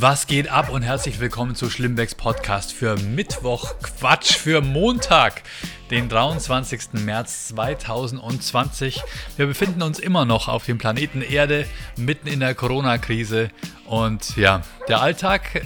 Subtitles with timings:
[0.00, 5.42] Was geht ab und herzlich willkommen zu Schlimmbecks Podcast für Mittwoch, Quatsch, für Montag,
[5.90, 7.02] den 23.
[7.04, 9.02] März 2020.
[9.36, 11.66] Wir befinden uns immer noch auf dem Planeten Erde,
[11.96, 13.48] mitten in der Corona-Krise.
[13.86, 15.62] Und ja, der Alltag,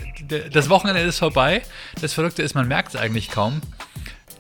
[0.51, 1.61] das Wochenende ist vorbei.
[2.01, 3.61] Das Verrückte ist, man merkt es eigentlich kaum,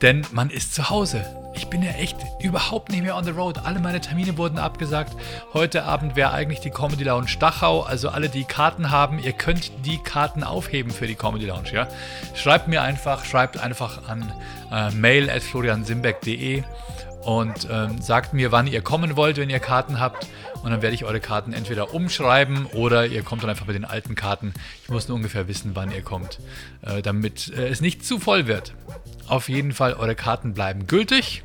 [0.01, 3.59] denn man ist zu Hause ich bin ja echt überhaupt nicht mehr on the road.
[3.65, 5.15] Alle meine Termine wurden abgesagt.
[5.53, 7.83] Heute Abend wäre eigentlich die Comedy Lounge Dachau.
[7.83, 11.73] Also alle, die Karten haben, ihr könnt die Karten aufheben für die Comedy Lounge.
[11.73, 11.89] Ja?
[12.35, 14.33] Schreibt mir einfach, schreibt einfach an
[14.71, 16.63] äh, mail at floriansimbeck.de
[17.25, 20.27] und ähm, sagt mir, wann ihr kommen wollt, wenn ihr Karten habt.
[20.63, 23.85] Und dann werde ich eure Karten entweder umschreiben oder ihr kommt dann einfach mit den
[23.85, 24.55] alten Karten.
[24.85, 26.39] Ich muss nur ungefähr wissen, wann ihr kommt,
[26.83, 28.73] äh, damit äh, es nicht zu voll wird.
[29.29, 31.43] Auf jeden Fall, eure Karten bleiben gültig.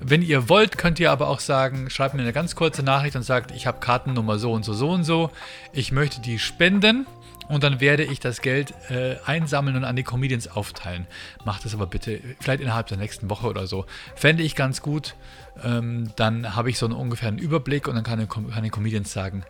[0.00, 3.22] Wenn ihr wollt, könnt ihr aber auch sagen, schreibt mir eine ganz kurze Nachricht und
[3.22, 5.30] sagt, ich habe Kartennummer so und so, so und so.
[5.72, 7.06] Ich möchte die spenden
[7.48, 11.06] und dann werde ich das Geld äh, einsammeln und an die Comedians aufteilen.
[11.44, 13.86] Macht das aber bitte vielleicht innerhalb der nächsten Woche oder so.
[14.14, 15.16] Fände ich ganz gut.
[15.64, 19.44] Ähm, dann habe ich so einen ungefähren Überblick und dann kann, kann die Comedians sagen,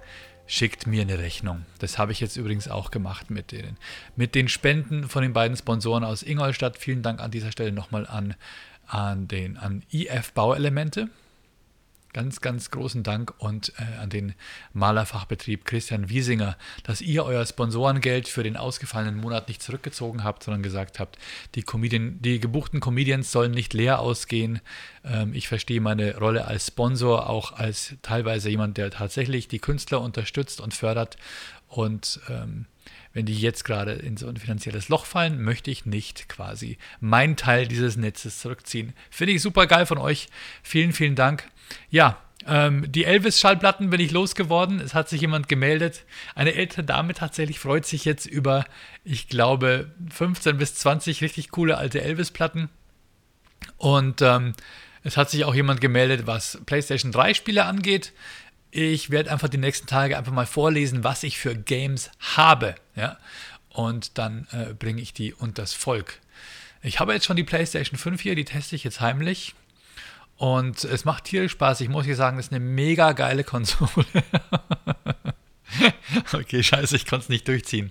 [0.48, 1.64] schickt mir eine Rechnung.
[1.78, 3.76] Das habe ich jetzt übrigens auch gemacht mit den,
[4.16, 6.78] mit den Spenden von den beiden Sponsoren aus Ingolstadt.
[6.78, 8.34] Vielen Dank an dieser Stelle nochmal an,
[8.86, 11.08] an, den, an IF Bauelemente.
[12.14, 14.34] Ganz, ganz großen Dank und äh, an den
[14.72, 20.62] Malerfachbetrieb Christian Wiesinger, dass ihr euer Sponsorengeld für den ausgefallenen Monat nicht zurückgezogen habt, sondern
[20.62, 21.18] gesagt habt,
[21.54, 24.60] die, Comedian, die gebuchten Comedians sollen nicht leer ausgehen.
[25.04, 30.00] Ähm, ich verstehe meine Rolle als Sponsor auch als teilweise jemand, der tatsächlich die Künstler
[30.00, 31.18] unterstützt und fördert.
[31.68, 32.64] Und ähm,
[33.12, 37.36] wenn die jetzt gerade in so ein finanzielles Loch fallen, möchte ich nicht quasi meinen
[37.36, 38.92] Teil dieses Netzes zurückziehen.
[39.10, 40.28] Finde ich super geil von euch.
[40.62, 41.50] Vielen, vielen Dank.
[41.90, 44.80] Ja, ähm, die Elvis-Schallplatten bin ich losgeworden.
[44.80, 46.04] Es hat sich jemand gemeldet.
[46.34, 48.64] Eine ältere Dame tatsächlich freut sich jetzt über,
[49.04, 52.68] ich glaube, 15 bis 20 richtig coole alte Elvis-Platten.
[53.76, 54.54] Und ähm,
[55.02, 58.12] es hat sich auch jemand gemeldet, was PlayStation 3-Spiele angeht.
[58.70, 62.74] Ich werde einfach die nächsten Tage einfach mal vorlesen, was ich für Games habe.
[62.94, 63.18] Ja?
[63.70, 66.18] Und dann äh, bringe ich die unters Volk.
[66.82, 69.54] Ich habe jetzt schon die PlayStation 5 hier, die teste ich jetzt heimlich.
[70.36, 71.80] Und es macht tierisch Spaß.
[71.80, 74.06] Ich muss hier sagen, das ist eine mega geile Konsole.
[76.32, 77.90] okay, scheiße, ich konnte es nicht durchziehen.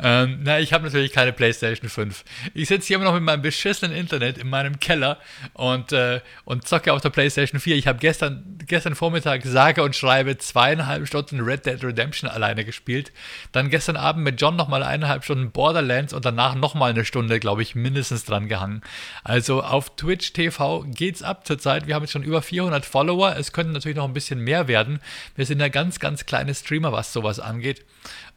[0.00, 2.24] Ähm, na, ich habe natürlich keine PlayStation 5.
[2.54, 5.18] Ich sitze hier immer noch mit meinem beschissenen Internet in meinem Keller
[5.54, 7.76] und, äh, und zocke auf der PlayStation 4.
[7.76, 13.12] Ich habe gestern, gestern Vormittag sage und schreibe zweieinhalb Stunden Red Dead Redemption alleine gespielt.
[13.52, 17.62] Dann gestern Abend mit John nochmal eineinhalb Stunden Borderlands und danach nochmal eine Stunde, glaube
[17.62, 18.82] ich, mindestens dran gehangen.
[19.22, 21.86] Also auf Twitch TV geht's ab zurzeit.
[21.86, 23.36] Wir haben jetzt schon über 400 Follower.
[23.36, 25.00] Es könnten natürlich noch ein bisschen mehr werden.
[25.36, 27.84] Wir sind ja ganz, ganz kleine Streamer, was sowas angeht.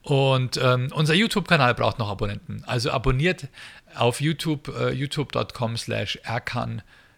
[0.02, 2.64] Und ähm, unser YouTube-Kanal braucht noch Abonnenten.
[2.66, 3.48] Also abonniert
[3.96, 6.20] auf YouTube, äh, youtube.com slash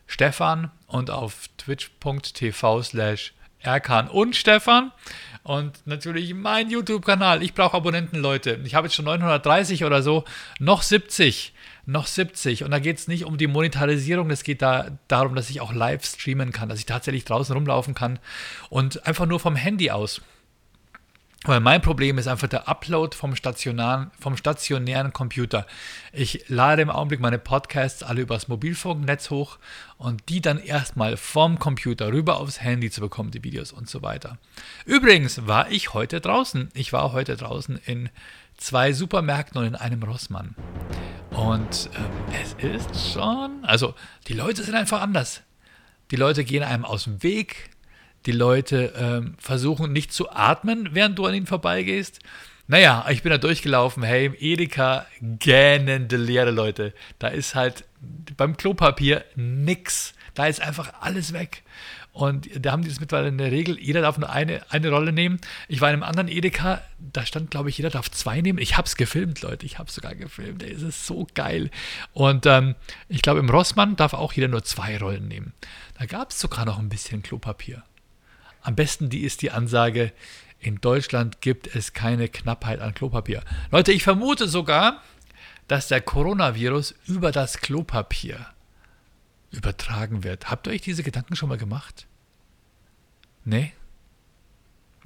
[0.05, 4.91] Stefan und auf twitch.tv slash Erkan und Stefan.
[5.43, 7.41] Und natürlich mein YouTube-Kanal.
[7.41, 8.59] Ich brauche Abonnenten, Leute.
[8.65, 10.25] Ich habe jetzt schon 930 oder so.
[10.59, 11.53] Noch 70.
[11.85, 12.63] Noch 70.
[12.65, 14.29] Und da geht es nicht um die Monetarisierung.
[14.29, 16.67] Es geht da darum, dass ich auch live streamen kann.
[16.67, 18.19] Dass ich tatsächlich draußen rumlaufen kann.
[18.69, 20.21] Und einfach nur vom Handy aus.
[21.43, 25.67] Weil mein Problem ist einfach der Upload vom stationären, vom stationären Computer.
[26.11, 29.59] Ich lade im Augenblick meine Podcasts alle übers Mobilfunknetz hoch
[29.97, 34.01] und die dann erstmal vom Computer rüber aufs Handy zu bekommen, die Videos und so
[34.01, 34.39] weiter.
[34.85, 36.69] Übrigens war ich heute draußen.
[36.73, 38.09] Ich war heute draußen in
[38.57, 40.55] zwei Supermärkten und in einem Rossmann.
[41.29, 43.93] Und ähm, es ist schon, also
[44.27, 45.43] die Leute sind einfach anders.
[46.09, 47.69] Die Leute gehen einem aus dem Weg,
[48.27, 52.19] die Leute ähm, versuchen nicht zu atmen, während du an ihnen vorbeigehst.
[52.67, 56.93] Naja, ich bin da durchgelaufen, hey, im Edeka gähnende leere Leute.
[57.17, 57.85] Da ist halt
[58.35, 60.13] beim Klopapier nix.
[60.33, 61.63] Da ist einfach alles weg.
[62.11, 65.13] Und da haben die das mittlerweile in der Regel, jeder darf nur eine, eine Rolle
[65.13, 65.39] nehmen.
[65.67, 68.57] Ich war in einem anderen Edeka, da stand, glaube ich, jeder darf zwei nehmen.
[68.57, 69.65] Ich habe es gefilmt, Leute.
[69.65, 70.63] Ich habe es sogar gefilmt.
[70.63, 71.69] Es ist so geil.
[72.13, 72.75] Und ähm,
[73.07, 75.53] ich glaube, im Rossmann darf auch jeder nur zwei Rollen nehmen.
[75.97, 77.83] Da gab es sogar noch ein bisschen Klopapier.
[78.67, 80.11] Am besten die ist die Ansage,
[80.59, 83.41] in Deutschland gibt es keine Knappheit an Klopapier.
[83.71, 85.01] Leute, ich vermute sogar,
[85.69, 88.45] dass der Coronavirus über das Klopapier
[89.51, 90.49] übertragen wird.
[90.51, 92.07] Habt ihr euch diese Gedanken schon mal gemacht?
[93.45, 93.71] Nee?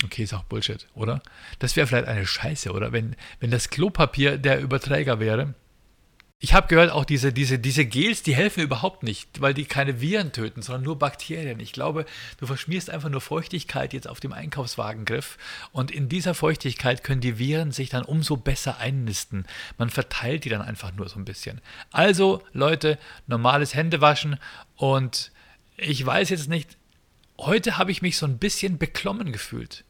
[0.03, 1.21] Okay, ist auch Bullshit, oder?
[1.59, 2.91] Das wäre vielleicht eine Scheiße, oder?
[2.91, 5.53] Wenn, wenn das Klopapier der Überträger wäre.
[6.43, 10.01] Ich habe gehört, auch diese, diese, diese Gels, die helfen überhaupt nicht, weil die keine
[10.01, 11.59] Viren töten, sondern nur Bakterien.
[11.59, 12.03] Ich glaube,
[12.39, 15.37] du verschmierst einfach nur Feuchtigkeit jetzt auf dem Einkaufswagengriff
[15.71, 19.45] und in dieser Feuchtigkeit können die Viren sich dann umso besser einnisten.
[19.77, 21.61] Man verteilt die dann einfach nur so ein bisschen.
[21.91, 22.97] Also, Leute,
[23.27, 24.39] normales Händewaschen
[24.77, 25.31] und
[25.77, 26.75] ich weiß jetzt nicht,
[27.37, 29.83] heute habe ich mich so ein bisschen beklommen gefühlt.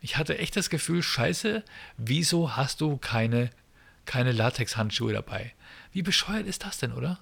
[0.00, 1.62] Ich hatte echt das Gefühl, scheiße,
[1.98, 3.50] wieso hast du keine,
[4.06, 5.52] keine Latex-Handschuhe dabei?
[5.94, 7.18] Wie bescheuert ist das denn, oder?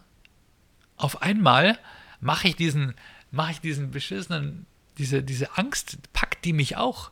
[0.96, 1.78] Auf einmal
[2.20, 2.94] mache ich diesen,
[3.30, 4.64] mache ich diesen beschissenen,
[4.96, 7.10] diese, diese Angst, packt die mich auch.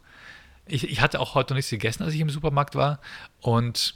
[0.65, 2.99] Ich, ich hatte auch heute noch nichts gegessen, als ich im Supermarkt war.
[3.41, 3.95] Und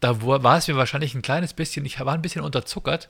[0.00, 3.08] da war es mir wahrscheinlich ein kleines bisschen, ich war ein bisschen unterzuckert,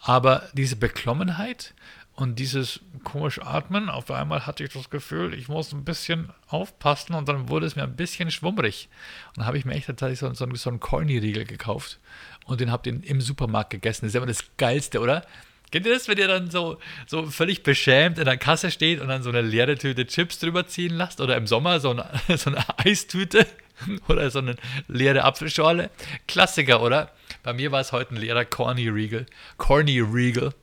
[0.00, 1.74] aber diese Beklommenheit
[2.12, 7.14] und dieses komische Atmen, auf einmal hatte ich das Gefühl, ich muss ein bisschen aufpassen
[7.14, 8.90] und dann wurde es mir ein bisschen schwummrig.
[9.28, 12.00] Und dann habe ich mir echt tatsächlich so, so, so einen Corny-Riegel gekauft
[12.48, 14.04] und den habt ihr im Supermarkt gegessen.
[14.04, 15.24] Das ist immer das Geilste, oder?
[15.70, 19.08] Kennt ihr das, wenn ihr dann so, so völlig beschämt in der Kasse steht und
[19.08, 21.20] dann so eine leere Tüte Chips drüber ziehen lasst?
[21.20, 22.08] Oder im Sommer so eine,
[22.38, 23.46] so eine Eistüte
[24.08, 24.56] oder so eine
[24.88, 25.90] leere Apfelschorle?
[26.26, 27.12] Klassiker, oder?
[27.42, 29.26] Bei mir war es heute ein leerer Corny Regal.
[29.58, 30.54] Corny Regal.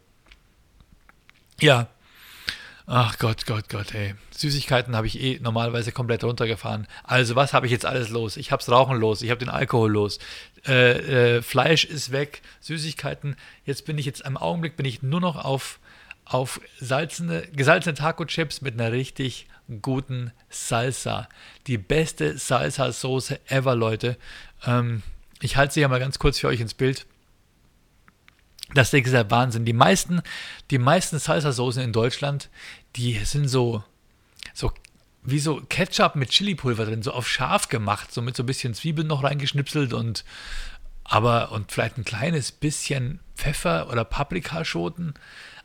[1.62, 1.88] Ja,
[2.88, 4.14] Ach Gott, Gott, Gott, ey.
[4.30, 6.86] Süßigkeiten habe ich eh normalerweise komplett runtergefahren.
[7.04, 8.38] Also was habe ich jetzt alles los?
[8.38, 10.20] Ich habe das Rauchen los, ich habe den Alkohol los,
[10.68, 13.38] äh, äh, Fleisch ist weg, Süßigkeiten.
[13.66, 15.80] Jetzt bin ich jetzt im Augenblick bin ich nur noch auf,
[16.26, 19.48] auf salzene, gesalzene Taco-Chips mit einer richtig
[19.82, 21.28] guten Salsa.
[21.66, 24.16] Die beste Salsa-Soße ever, Leute.
[24.64, 25.02] Ähm,
[25.42, 27.08] ich halte sie ja mal ganz kurz für euch ins Bild.
[28.74, 29.66] Das ist der Wahnsinn.
[29.66, 30.22] Die meisten,
[30.72, 32.50] die meisten Salsa-Soßen in Deutschland,
[32.96, 33.84] die sind so,
[34.54, 34.72] so
[35.24, 38.74] wie so Ketchup mit Chili-Pulver drin, so auf scharf gemacht, so mit so ein bisschen
[38.74, 40.24] Zwiebeln noch reingeschnipselt und
[41.04, 45.14] aber und vielleicht ein kleines bisschen Pfeffer oder Paprikaschoten,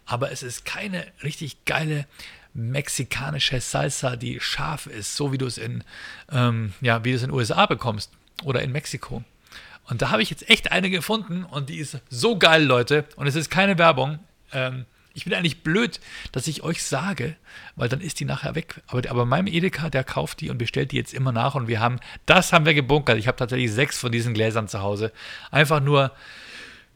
[0.04, 2.06] aber es ist keine richtig geile
[2.52, 5.84] mexikanische Salsa, die scharf ist, so wie du es in
[6.30, 8.12] ähm, ja wie du es in den USA bekommst
[8.44, 9.24] oder in Mexiko.
[9.90, 13.04] Und da habe ich jetzt echt eine gefunden und die ist so geil, Leute.
[13.16, 14.20] Und es ist keine Werbung.
[14.52, 15.98] Ähm, ich bin eigentlich blöd,
[16.30, 17.36] dass ich euch sage,
[17.74, 18.80] weil dann ist die nachher weg.
[18.86, 21.56] Aber, aber meinem Edeka, der kauft die und bestellt die jetzt immer nach.
[21.56, 23.18] Und wir haben, das haben wir gebunkert.
[23.18, 25.12] Ich habe tatsächlich sechs von diesen Gläsern zu Hause.
[25.50, 26.12] Einfach nur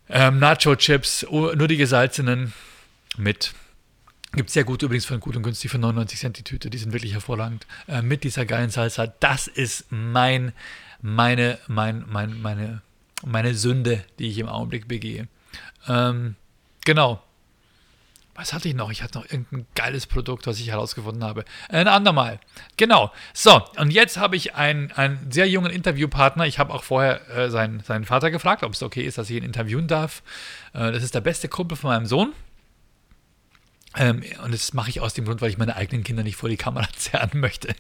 [0.08, 2.52] ähm, Nacho-Chips, nur die gesalzenen
[3.17, 3.55] mit.
[4.32, 6.70] Gibt es sehr gut übrigens für gut und günstig für 99 Cent die Tüte.
[6.70, 7.67] Die sind wirklich hervorragend.
[7.88, 9.06] Äh, mit dieser geilen Salsa.
[9.06, 10.52] Das ist mein
[11.04, 12.80] meine, mein, mein, meine,
[13.26, 15.28] meine Sünde, die ich im Augenblick begehe.
[15.86, 16.34] Ähm,
[16.86, 17.22] genau.
[18.34, 18.90] Was hatte ich noch?
[18.90, 21.44] Ich hatte noch irgendein geiles Produkt, was ich herausgefunden habe.
[21.68, 22.40] Ein andermal.
[22.78, 23.12] Genau.
[23.34, 26.46] So, und jetzt habe ich einen, einen sehr jungen Interviewpartner.
[26.46, 29.36] Ich habe auch vorher äh, seinen, seinen Vater gefragt, ob es okay ist, dass ich
[29.36, 30.22] ihn interviewen darf.
[30.72, 32.32] Äh, das ist der beste Kumpel von meinem Sohn.
[33.94, 36.48] Ähm, und das mache ich aus dem Grund, weil ich meine eigenen Kinder nicht vor
[36.48, 37.74] die Kamera zerren möchte.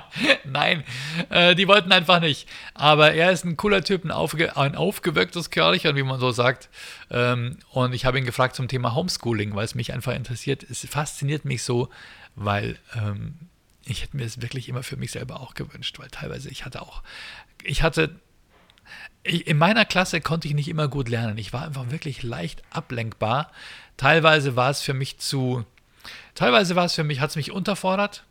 [0.44, 0.84] Nein,
[1.30, 2.48] äh, die wollten einfach nicht.
[2.74, 6.68] Aber er ist ein cooler Typ, ein, aufge ein aufgewecktes Kerlchen, wie man so sagt.
[7.10, 10.62] Ähm, und ich habe ihn gefragt zum Thema Homeschooling, weil es mich einfach interessiert.
[10.62, 11.88] Es fasziniert mich so,
[12.34, 13.34] weil ähm,
[13.84, 16.82] ich hätte mir es wirklich immer für mich selber auch gewünscht, weil teilweise ich hatte
[16.82, 17.02] auch,
[17.62, 18.16] ich hatte
[19.24, 21.38] in meiner Klasse konnte ich nicht immer gut lernen.
[21.38, 23.52] Ich war einfach wirklich leicht ablenkbar.
[23.96, 25.64] Teilweise war es für mich zu,
[26.34, 28.24] teilweise war es für mich, hat es mich unterfordert.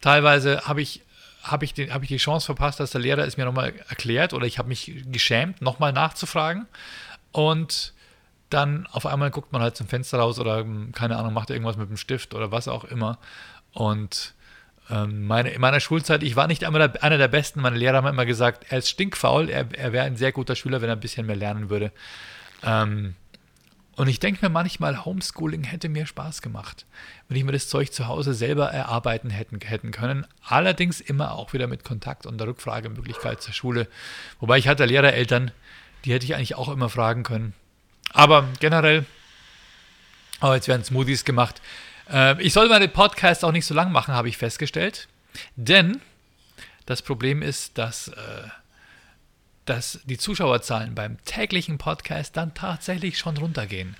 [0.00, 1.02] Teilweise habe ich,
[1.42, 4.46] habe ich, hab ich die Chance verpasst, dass der Lehrer es mir nochmal erklärt oder
[4.46, 6.66] ich habe mich geschämt, nochmal nachzufragen.
[7.32, 7.92] Und
[8.50, 11.88] dann auf einmal guckt man halt zum Fenster raus oder keine Ahnung, macht irgendwas mit
[11.88, 13.18] dem Stift oder was auch immer.
[13.72, 14.34] Und
[14.88, 17.60] ähm, meine, in meiner Schulzeit, ich war nicht einmal der, einer der Besten.
[17.60, 20.80] Meine Lehrer haben immer gesagt, er ist stinkfaul, er, er wäre ein sehr guter Schüler,
[20.80, 21.90] wenn er ein bisschen mehr lernen würde.
[22.62, 23.14] Ähm,
[23.96, 26.84] und ich denke mir manchmal, Homeschooling hätte mir Spaß gemacht,
[27.28, 30.26] wenn ich mir das Zeug zu Hause selber erarbeiten hätten, hätten können.
[30.44, 33.88] Allerdings immer auch wieder mit Kontakt und der Rückfragemöglichkeit zur Schule.
[34.38, 35.50] Wobei ich hatte Lehrereltern,
[36.04, 37.54] die hätte ich eigentlich auch immer fragen können.
[38.12, 39.06] Aber generell,
[40.42, 41.62] oh, jetzt werden Smoothies gemacht.
[42.10, 45.08] Äh, ich soll meine Podcasts auch nicht so lang machen, habe ich festgestellt.
[45.56, 46.02] Denn
[46.84, 48.08] das Problem ist, dass.
[49.66, 53.96] Dass die Zuschauerzahlen beim täglichen Podcast dann tatsächlich schon runtergehen.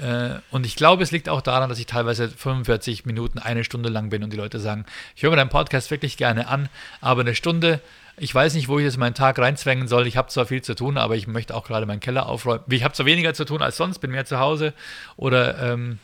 [0.00, 3.88] Äh, und ich glaube, es liegt auch daran, dass ich teilweise 45 Minuten, eine Stunde
[3.88, 6.68] lang bin und die Leute sagen, ich höre mir deinen Podcast wirklich gerne an,
[7.00, 7.80] aber eine Stunde,
[8.16, 10.06] ich weiß nicht, wo ich jetzt meinen Tag reinzwängen soll.
[10.06, 12.64] Ich habe zwar viel zu tun, aber ich möchte auch gerade meinen Keller aufräumen.
[12.68, 14.72] Ich habe zwar weniger zu tun als sonst, bin mehr zu Hause
[15.16, 15.98] oder, ähm,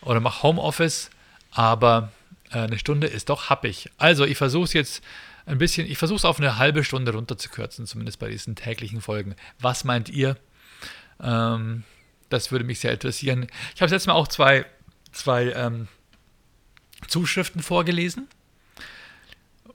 [0.00, 1.10] oder mache Homeoffice,
[1.50, 2.10] aber
[2.52, 3.90] äh, eine Stunde ist doch happig.
[3.98, 5.04] Also ich versuche es jetzt
[5.46, 9.36] ein bisschen, ich versuche es auf eine halbe Stunde runterzukürzen, zumindest bei diesen täglichen Folgen.
[9.60, 10.36] Was meint ihr?
[11.20, 11.84] Ähm,
[12.28, 13.46] das würde mich sehr interessieren.
[13.74, 14.64] Ich habe jetzt Mal auch zwei,
[15.12, 15.88] zwei ähm,
[17.06, 18.28] Zuschriften vorgelesen.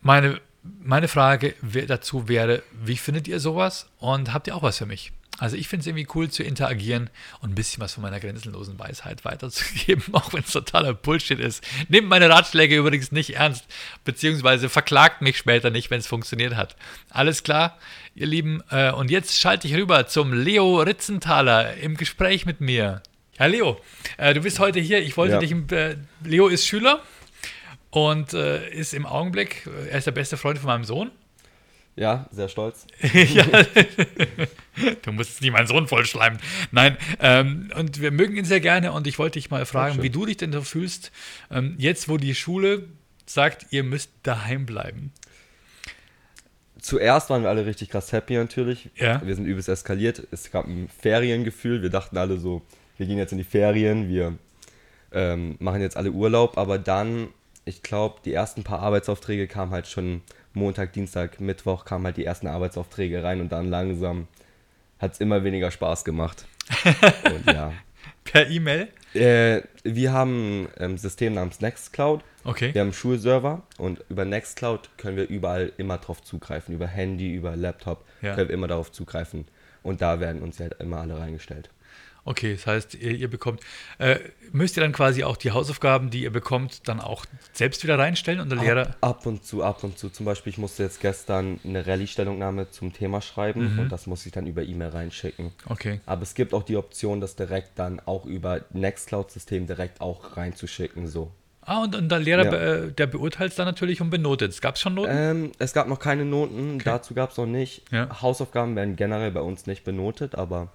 [0.02, 1.56] Meine, meine Frage
[1.88, 5.12] dazu wäre, wie findet ihr sowas und habt ihr auch was für mich?
[5.40, 7.10] Also ich finde es irgendwie cool zu interagieren
[7.42, 11.64] und ein bisschen was von meiner grenzenlosen Weisheit weiterzugeben, auch wenn es totaler Bullshit ist.
[11.88, 13.66] Nehmt meine Ratschläge übrigens nicht ernst,
[14.04, 16.76] beziehungsweise verklagt mich später nicht, wenn es funktioniert hat.
[17.10, 17.78] Alles klar,
[18.16, 18.62] ihr Lieben.
[18.70, 23.02] Äh, und jetzt schalte ich rüber zum Leo Ritzenthaler im Gespräch mit mir.
[23.40, 23.80] Ja, Leo,
[24.18, 25.00] äh, du bist heute hier.
[25.00, 25.40] Ich wollte ja.
[25.40, 25.54] dich.
[25.72, 27.02] Äh, Leo ist Schüler
[27.92, 31.10] und ist im Augenblick, er ist der beste Freund von meinem Sohn.
[32.00, 32.88] Ja, sehr stolz.
[33.14, 33.44] ja.
[35.02, 36.40] du musst jetzt nicht meinen Sohn vollschleimen.
[36.72, 40.10] Nein, ähm, und wir mögen ihn sehr gerne und ich wollte dich mal fragen, wie
[40.10, 41.12] du dich denn so fühlst,
[41.52, 42.86] ähm, jetzt wo die Schule
[43.26, 45.12] sagt, ihr müsst daheim bleiben.
[46.80, 48.90] Zuerst waren wir alle richtig krass happy natürlich.
[48.96, 49.22] Ja.
[49.26, 50.26] Wir sind übelst eskaliert.
[50.32, 51.82] Es gab ein Feriengefühl.
[51.82, 52.62] Wir dachten alle so,
[52.98, 54.38] wir gehen jetzt in die Ferien, wir
[55.12, 56.58] ähm, machen jetzt alle Urlaub.
[56.58, 57.28] Aber dann,
[57.66, 60.22] ich glaube, die ersten paar Arbeitsaufträge kamen halt schon
[60.54, 64.28] Montag, Dienstag, Mittwoch kamen halt die ersten Arbeitsaufträge rein und dann langsam
[65.00, 66.46] hat es immer weniger Spaß gemacht.
[67.24, 67.74] und ja.
[68.24, 68.90] Per E-Mail?
[69.14, 72.24] Äh, wir haben ein System namens Nextcloud.
[72.44, 72.74] Okay.
[72.74, 76.76] Wir haben einen Schulserver und über Nextcloud können wir überall immer drauf zugreifen.
[76.76, 78.36] Über Handy, über Laptop ja.
[78.36, 79.46] können wir immer darauf zugreifen.
[79.82, 81.70] Und da werden uns halt immer alle reingestellt.
[82.30, 83.60] Okay, das heißt, ihr, ihr bekommt,
[83.98, 84.20] äh,
[84.52, 88.40] müsst ihr dann quasi auch die Hausaufgaben, die ihr bekommt, dann auch selbst wieder reinstellen
[88.40, 88.96] und der ab, Lehrer?
[89.02, 90.12] Ab und zu, ab und zu.
[90.12, 93.80] Zum Beispiel, ich musste jetzt gestern eine Rallye-Stellungnahme zum Thema schreiben mhm.
[93.80, 95.54] und das muss ich dann über E-Mail reinschicken.
[95.66, 96.02] Okay.
[96.06, 101.08] Aber es gibt auch die Option, das direkt dann auch über Nextcloud-System direkt auch reinzuschicken,
[101.08, 101.32] so.
[101.62, 102.52] Ah, und, und der Lehrer, ja.
[102.52, 104.52] be, äh, der beurteilt es dann natürlich und benotet.
[104.52, 105.12] Es gab schon Noten?
[105.12, 106.84] Ähm, es gab noch keine Noten, okay.
[106.86, 107.92] dazu gab es noch nicht.
[107.92, 108.22] Ja.
[108.22, 110.68] Hausaufgaben werden generell bei uns nicht benotet, aber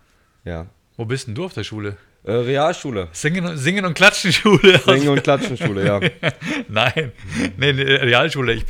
[0.44, 0.66] ja.
[0.96, 1.96] Wo bist denn du auf der Schule?
[2.22, 3.08] Äh, Realschule.
[3.10, 4.78] Singen, Singen und Klatschen-Schule.
[4.78, 6.00] Singen und Klatschen-Schule, ja.
[6.68, 7.12] Nein,
[7.56, 8.52] nee, nee, Realschule.
[8.52, 8.64] Ich,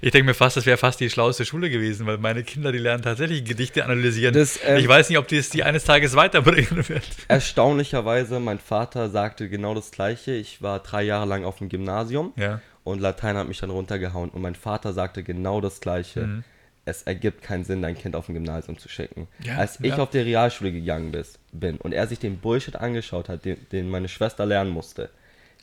[0.00, 2.78] ich denke mir fast, das wäre fast die schlauste Schule gewesen, weil meine Kinder, die
[2.78, 4.34] lernen tatsächlich Gedichte analysieren.
[4.34, 7.04] Das, ähm, ich weiß nicht, ob die es die eines Tages weiterbringen wird.
[7.28, 10.32] Erstaunlicherweise, mein Vater sagte genau das Gleiche.
[10.32, 12.60] Ich war drei Jahre lang auf dem Gymnasium ja.
[12.84, 14.30] und Latein hat mich dann runtergehauen.
[14.30, 16.26] Und mein Vater sagte genau das Gleiche.
[16.26, 16.44] Mhm
[16.86, 19.26] es ergibt keinen Sinn, dein Kind auf ein Gymnasium zu schicken.
[19.42, 19.98] Ja, Als ich ja.
[19.98, 23.90] auf die Realschule gegangen bis, bin und er sich den Bullshit angeschaut hat, den, den
[23.90, 25.10] meine Schwester lernen musste,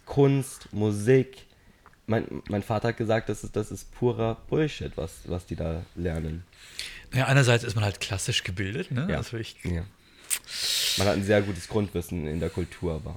[0.06, 1.46] Kunst, Musik,
[2.06, 5.84] mein, mein Vater hat gesagt, das ist, das ist purer Bullshit, was, was die da
[5.96, 6.44] lernen.
[7.13, 9.08] Ja, einerseits ist man halt klassisch gebildet, ne?
[9.10, 9.18] Ja.
[9.18, 9.84] Also ich, ja.
[10.98, 13.15] Man hat ein sehr gutes Grundwissen in der Kultur, aber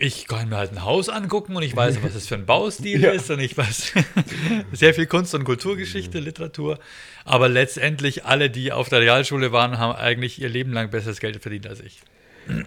[0.00, 3.00] ich kann mir halt ein Haus angucken und ich weiß, was das für ein Baustil
[3.02, 3.10] ja.
[3.10, 3.92] ist und ich weiß
[4.72, 6.78] sehr viel Kunst- und Kulturgeschichte, Literatur.
[7.24, 11.40] Aber letztendlich alle, die auf der Realschule waren, haben eigentlich ihr Leben lang besseres Geld
[11.42, 12.00] verdient als ich.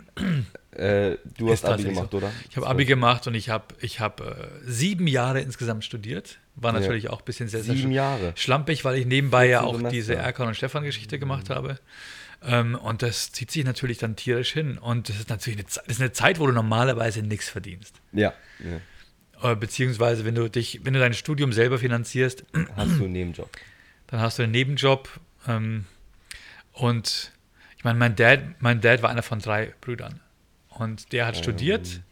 [0.75, 2.17] Äh, du hast Abi gemacht, so.
[2.17, 2.31] oder?
[2.49, 4.33] Ich habe Abi gemacht und ich habe ich hab, äh,
[4.65, 6.39] sieben Jahre insgesamt studiert.
[6.55, 7.09] War natürlich ja.
[7.11, 8.33] auch ein bisschen sehr, sehr sieben Jahre.
[8.35, 9.91] schlampig, weil ich nebenbei ja auch Semester.
[9.91, 11.77] diese Erkan und Stefan Geschichte gemacht habe.
[12.45, 14.77] Ähm, und das zieht sich natürlich dann tierisch hin.
[14.77, 17.95] Und das ist natürlich eine, das ist eine Zeit, wo du normalerweise nichts verdienst.
[18.11, 18.33] Ja.
[18.59, 19.51] ja.
[19.51, 22.45] Äh, beziehungsweise, wenn du dich, wenn du dein Studium selber finanzierst,
[22.75, 23.49] hast du einen Nebenjob.
[24.07, 25.09] Dann hast du einen Nebenjob.
[25.47, 25.85] Ähm,
[26.73, 27.31] und
[27.77, 30.19] ich meine, mein Dad, mein Dad war einer von drei Brüdern.
[30.69, 32.03] Und der hat ähm.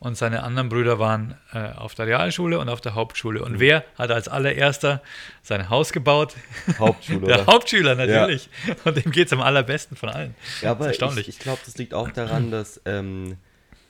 [0.00, 3.42] Und seine anderen Brüder waren äh, auf der Realschule und auf der Hauptschule.
[3.42, 3.60] Und mhm.
[3.60, 5.02] wer hat als allererster
[5.42, 6.34] sein Haus gebaut?
[6.78, 7.26] Hauptschule.
[7.26, 8.48] der Hauptschüler, natürlich.
[8.66, 8.74] Ja.
[8.84, 10.34] Und dem geht es am allerbesten von allen.
[10.62, 13.36] Ja, aber ich, ich glaube, das liegt auch daran, dass ähm,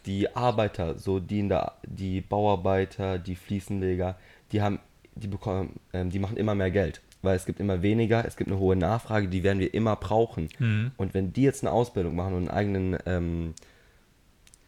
[0.06, 4.16] die Arbeiter, so die, in der, die Bauarbeiter, die Fliesenleger,
[4.52, 4.78] die haben,
[5.14, 8.50] die bekommen, ähm, die machen immer mehr Geld weil es gibt immer weniger, es gibt
[8.50, 10.49] eine hohe Nachfrage, die werden wir immer brauchen.
[10.58, 10.92] Mhm.
[10.96, 13.54] Und wenn die jetzt eine Ausbildung machen und einen eigenen ähm,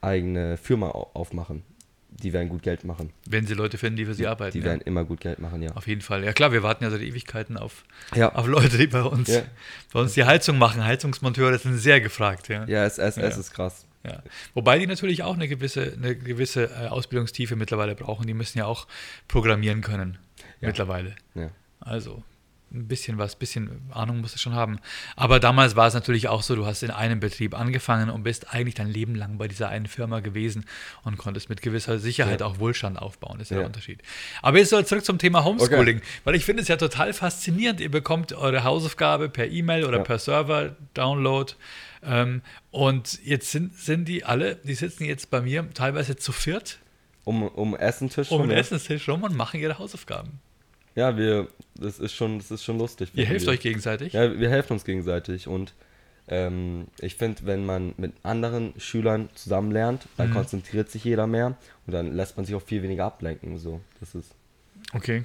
[0.06, 1.62] eigene Firma aufmachen.
[2.10, 3.12] Die werden gut Geld machen.
[3.28, 4.56] Wenn sie Leute finden, die für sie arbeiten.
[4.56, 5.72] Die werden immer gut Geld machen, ja.
[5.72, 6.25] Auf jeden Fall.
[6.25, 7.84] Ja klar, wir warten ja seit Ewigkeiten auf,
[8.14, 8.32] ja.
[8.34, 9.42] auf Leute, die bei uns, ja.
[9.92, 10.82] bei uns die Heizung machen.
[10.82, 12.48] Heizungsmonteure sind sehr gefragt.
[12.48, 13.86] Ja, ja es, es, es ist krass.
[14.02, 14.22] Ja.
[14.54, 18.26] Wobei die natürlich auch eine gewisse, eine gewisse äh, Ausbildungstiefe mittlerweile brauchen.
[18.26, 18.86] Die müssen ja auch
[19.28, 20.16] programmieren können.
[20.60, 21.14] Mittlerweile.
[21.34, 21.50] Ja.
[21.80, 22.22] Also,
[22.73, 24.78] ein bisschen was, ein bisschen Ahnung musst du schon haben.
[25.14, 28.52] Aber damals war es natürlich auch so, du hast in einem Betrieb angefangen und bist
[28.52, 30.64] eigentlich dein Leben lang bei dieser einen Firma gewesen
[31.04, 32.46] und konntest mit gewisser Sicherheit ja.
[32.46, 33.38] auch Wohlstand aufbauen.
[33.38, 34.02] Das ist ja der Unterschied.
[34.42, 36.06] Aber jetzt zurück zum Thema Homeschooling, okay.
[36.25, 37.80] weil ich finde es ja total faszinierend.
[37.80, 40.02] Ihr bekommt eure Hausaufgabe per E-Mail oder ja.
[40.02, 41.52] per Server-Download.
[42.02, 46.78] Ähm, und jetzt sind, sind die alle, die sitzen jetzt bei mir teilweise zu viert.
[47.25, 48.42] Um, um Essentisch rum.
[48.42, 50.40] Um den Essenstisch rum und machen ihre Hausaufgaben.
[50.97, 51.47] Ja, wir,
[51.79, 53.11] das ist schon, das ist schon lustig.
[53.15, 53.53] Ihr helft wir.
[53.53, 54.15] euch gegenseitig?
[54.15, 55.75] Ja, wir helfen uns gegenseitig und
[56.29, 60.33] ähm, ich finde, wenn man mit anderen Schülern zusammen lernt, dann Mhm.
[60.33, 63.59] konzentriert sich jeder mehr und dann lässt man sich auch viel weniger ablenken.
[63.59, 64.33] So, das ist
[64.93, 65.23] Okay.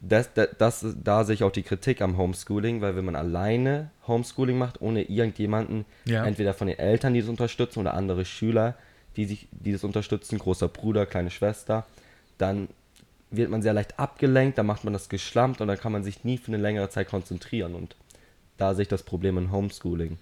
[0.00, 3.90] das, das, das, da sehe ich auch die Kritik am Homeschooling, weil wenn man alleine
[4.06, 6.24] Homeschooling macht, ohne irgendjemanden, Ja.
[6.24, 8.76] entweder von den Eltern, die das unterstützen, oder andere Schüler,
[9.16, 11.86] die, sich, die das unterstützen, großer Bruder, kleine Schwester,
[12.38, 12.68] dann
[13.36, 16.24] wird man sehr leicht abgelenkt, dann macht man das geschlampt und dann kann man sich
[16.24, 17.74] nie für eine längere Zeit konzentrieren.
[17.74, 17.96] Und
[18.56, 20.18] da sehe ich das Problem in Homeschooling.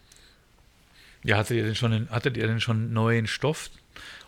[1.25, 3.71] Ja, hattet ihr denn schon, hattet ihr denn schon neuen Stoff?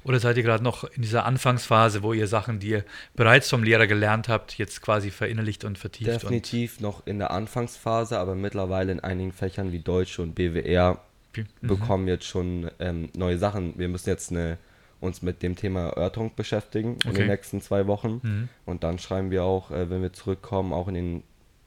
[0.05, 3.63] Oder seid ihr gerade noch in dieser Anfangsphase, wo ihr Sachen, die ihr bereits vom
[3.63, 6.11] Lehrer gelernt habt, jetzt quasi verinnerlicht und vertieft?
[6.11, 11.01] Definitiv noch in der Anfangsphase, aber mittlerweile in einigen Fächern wie Deutsch und BWR
[11.37, 11.67] Und, mhm.
[11.67, 13.79] bekommen jetzt schon ähm, neue Sachen.
[13.79, 14.59] Wir müssen jetzt eine,
[15.05, 17.19] uns mit dem Thema Erörterung beschäftigen in Okay.
[17.19, 18.21] den nächsten zwei Wochen.
[18.23, 18.49] Mhm.
[18.67, 21.23] Und dann schreiben wir auch, äh, wenn wir zurückkommen, auch in den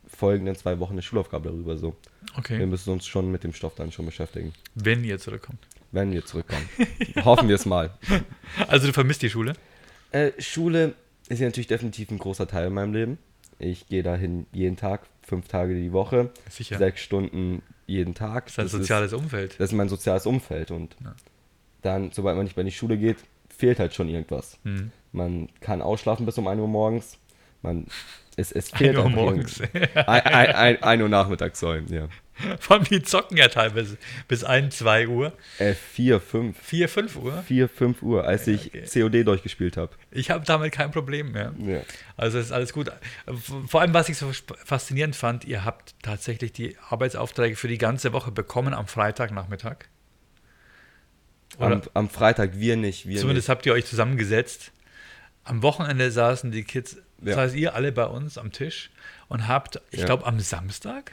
[0.08, 1.77] folgenden zwei Wochen eine Schulaufgabe darüber.
[1.77, 1.96] So.
[2.22, 2.65] Wir Okay.
[2.65, 5.60] müssen uns schon mit dem Stoff dann schon beschäftigen, Wenn ihr zurückkommt.
[5.91, 6.67] wenn wir zurückkommen.
[7.25, 7.91] Hoffen wir es mal.
[8.67, 9.53] Also du vermisst die Schule?
[10.12, 10.94] Äh, Schule
[11.29, 13.17] ist ja natürlich definitiv ein großer Teil in meinem Leben.
[13.60, 16.77] Ich gehe dahin jeden Tag, fünf Tage die Woche, Sicher.
[16.77, 18.46] sechs Stunden jeden Tag.
[18.56, 19.56] Das ist ein soziales Umfeld.
[19.60, 21.15] das ist mein soziales Umfeld und Ja.
[21.88, 23.17] Dann, sobald man nicht mehr in die Schule geht,
[23.50, 24.60] fehlt halt schon irgendwas.
[24.63, 24.91] Mhm.
[25.12, 27.17] Man kann ausschlafen bis um 1 Uhr morgens.
[27.63, 27.88] Man,
[28.36, 29.60] es, es 1 fehlt Uhr einfach morgens.
[29.60, 30.08] irgendwas.
[30.08, 32.08] Ein, ein, ein, 1 Uhr nachmittags sollen, ja.
[32.60, 36.56] Vor allem die zocken ja teilweise bis 1, 2 Uhr, Äh, 4, 5.
[36.62, 37.41] 4, 5 Uhr.
[37.41, 38.84] 4, 5 Uhr, als ich okay.
[39.01, 39.91] COD durchgespielt habe.
[40.12, 41.53] Ich habe damit kein Problem mehr.
[41.65, 41.82] Ja.
[42.15, 42.91] Also ist alles gut.
[43.67, 44.32] Vor allem, was ich so
[44.65, 49.86] faszinierend fand, ihr habt tatsächlich die Arbeitsaufträge für die ganze Woche bekommen am Freitagnachmittag.
[51.60, 53.08] Am, am Freitag, wir nicht.
[53.08, 54.72] Wir zumindest habt ihr euch zusammengesetzt.
[55.44, 57.42] Am Wochenende saßen die Kids, das Ja.
[57.42, 58.92] heißt ihr alle bei uns am Tisch
[59.28, 60.06] und habt, ich Ja.
[60.06, 61.12] glaube am Samstag,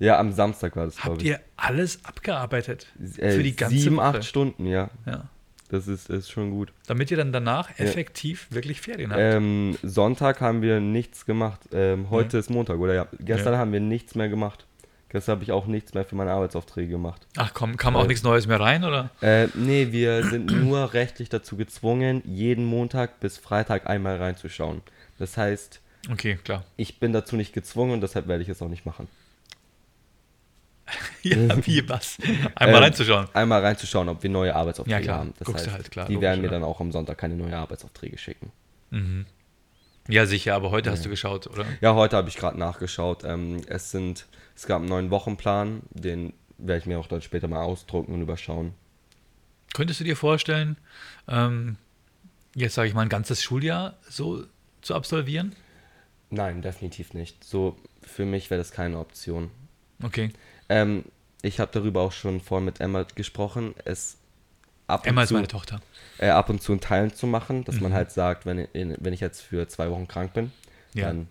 [0.00, 0.06] nicht.
[0.08, 1.28] Ja, am Samstag war das, habt glaube ich.
[1.28, 2.86] ihr alles abgearbeitet
[3.18, 4.04] Äh, für die ganze sieben, Woche.
[4.04, 4.90] acht Stunden, ja.
[5.06, 5.28] Ja.
[5.70, 6.72] Das ist, ist schon gut.
[6.86, 7.84] Damit ihr dann danach Ja.
[7.84, 9.20] effektiv wirklich Ferien habt.
[9.20, 11.60] Ähm, Sonntag haben wir nichts gemacht.
[11.72, 12.94] Ähm, heute ist Montag, oder?
[12.94, 13.06] Ja.
[13.20, 13.58] Gestern Ja.
[13.58, 14.66] haben wir nichts mehr gemacht.
[15.10, 17.26] Gestern habe ich auch nichts mehr für meine Arbeitsaufträge gemacht.
[17.36, 19.10] Ach komm, kam auch äh, nichts Neues mehr rein, oder?
[19.22, 24.82] Äh, nee, wir sind nur rechtlich dazu gezwungen, jeden Montag bis Freitag einmal reinzuschauen.
[25.18, 25.80] Das heißt,
[26.10, 26.64] Okay, klar.
[26.76, 29.08] ich bin dazu nicht gezwungen und deshalb werde ich es auch nicht machen.
[31.22, 32.16] Ja, wie was?
[32.54, 33.26] Einmal Ähm, reinzuschauen.
[33.34, 35.18] Einmal reinzuschauen, ob wir neue Arbeitsaufträge Ja, klar.
[35.18, 35.34] haben.
[35.38, 36.56] Das Guckst heißt, halt, klar, die logisch, werden mir oder?
[36.60, 38.52] dann auch am Sonntag keine neuen Arbeitsaufträge schicken.
[38.90, 39.26] Mhm.
[40.08, 41.04] Ja, sicher, aber heute hast Ja.
[41.04, 41.66] du geschaut, oder?
[41.80, 43.24] Ja, heute habe ich gerade nachgeschaut.
[43.24, 47.46] Ähm, es sind, es gab einen neuen Wochenplan, den werde ich mir auch dann später
[47.48, 48.72] mal ausdrucken und überschauen.
[49.74, 50.76] Könntest du dir vorstellen,
[51.28, 51.76] ähm,
[52.54, 54.44] jetzt sage ich mal ein ganzes Schuljahr so
[54.80, 55.54] zu absolvieren?
[56.30, 57.42] Nein, definitiv nicht.
[57.44, 59.50] So, für mich wäre das keine Option.
[60.02, 60.30] Okay.
[60.68, 61.04] Ähm,
[61.42, 64.17] ich habe darüber auch schon vorhin mit Emma gesprochen, es
[64.88, 65.80] ab Emma und, ist zu, meine Tochter.
[66.18, 67.96] äh, ab und zu in Teilen zu machen, dass man Mhm.
[67.96, 70.50] halt sagt, wenn, in, wenn ich jetzt für zwei Wochen krank bin,
[70.94, 71.06] Ja.
[71.06, 71.28] dann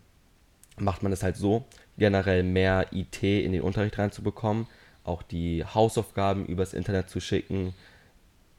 [0.77, 1.65] macht man es halt so,
[1.97, 4.67] generell mehr IT in den Unterricht reinzubekommen,
[5.03, 7.73] auch die Hausaufgaben übers Internet zu schicken,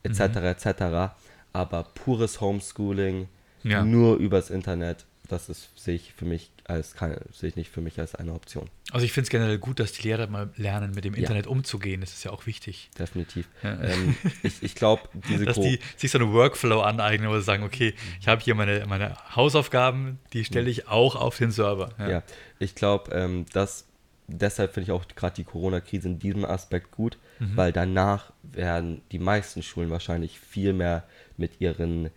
[0.02, 0.20] etc.
[0.20, 0.44] Mhm.
[0.44, 1.14] etc.
[1.52, 3.28] Aber pures Homeschooling,
[3.62, 3.84] Ja.
[3.84, 7.80] nur übers Internet, das ist, sehe ich für mich als keine, sehe ich nicht für
[7.80, 8.68] mich als eine Option.
[8.92, 11.20] Also ich finde es generell gut, dass die Lehrer mal lernen, mit dem Ja.
[11.20, 12.00] Internet umzugehen.
[12.02, 12.90] Das ist ja auch wichtig.
[12.98, 13.48] Definitiv.
[13.62, 13.80] Ja.
[13.82, 17.42] Ähm, ich ich glaube, diese Dass Ko- die sich so einen Workflow aneignen, wo sie
[17.42, 21.88] sagen, okay, ich habe hier meine, meine Hausaufgaben, die stelle ich auch auf den Server.
[21.98, 22.22] Ja,
[22.58, 23.86] ich glaube, ähm, dass
[24.26, 27.56] deshalb finde ich auch gerade die Corona-Krise in diesem Aspekt gut, Mhm.
[27.56, 31.04] weil danach werden die meisten Schulen wahrscheinlich viel mehr
[31.38, 32.10] mit ihren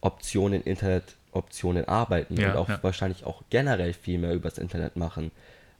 [0.00, 0.62] Optionen,
[1.32, 2.78] Internetoptionen arbeiten Ja, und auch ja.
[2.82, 5.30] wahrscheinlich auch generell viel mehr übers Internet machen,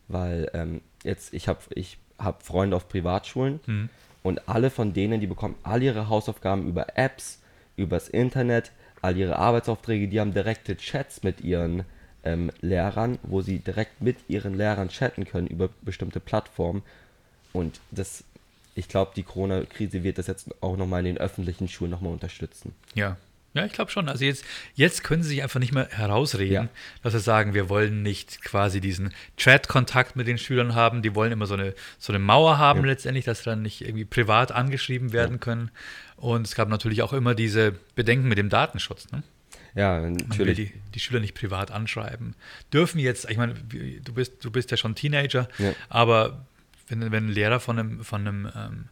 [0.08, 3.88] weil ähm, jetzt ich habe ich habe Freunde auf Privatschulen Mhm.
[4.22, 7.38] und alle von denen, die bekommen all ihre Hausaufgaben über Apps,
[7.76, 11.84] übers Internet, all ihre Arbeitsaufträge, die haben direkte Chats mit ihren
[12.24, 16.82] ähm, Lehrern, wo sie direkt mit ihren Lehrern chatten können über bestimmte Plattformen.
[17.52, 18.24] Und das,
[18.74, 22.74] ich glaube, die Corona-Krise wird das jetzt auch nochmal in den öffentlichen Schulen nochmal unterstützen.
[22.94, 23.16] Ja.
[23.54, 24.08] Ja, ich glaube schon.
[24.08, 26.68] Also jetzt, jetzt können sie sich einfach nicht mehr herausreden, Ja.
[27.02, 31.02] dass sie sagen, wir wollen nicht quasi diesen Chat-Kontakt mit den Schülern haben.
[31.02, 32.86] Die wollen immer so eine, so eine Mauer haben Ja.
[32.86, 35.70] letztendlich, dass sie dann nicht irgendwie privat angeschrieben werden können.
[36.16, 39.10] Und es gab natürlich auch immer diese Bedenken mit dem Datenschutz.
[39.12, 39.22] Ne?
[39.74, 40.56] Ja, Man will natürlich.
[40.56, 42.34] die, die Schüler nicht privat anschreiben.
[42.72, 45.72] Dürfen jetzt, ich meine, du bist, du bist ja schon Teenager, Ja.
[45.88, 46.44] aber
[46.88, 48.84] wenn, wenn ein Lehrer von einem, von einem, ähm,